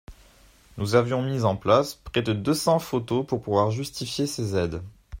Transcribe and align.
Nous 0.79 0.95
avions 0.95 1.21
mis 1.21 1.43
en 1.45 1.55
place 1.55 1.93
près 1.93 2.23
de 2.23 2.33
deux 2.33 2.55
cents 2.55 2.79
photos 2.79 3.23
pour 3.23 3.39
pouvoir 3.39 3.69
justifier 3.69 4.25
ces 4.25 4.55
aides. 4.55 4.81